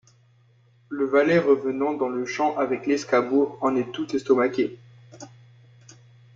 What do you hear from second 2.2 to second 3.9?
champ avec l'escabeau, en